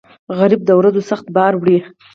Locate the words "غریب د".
0.37-0.69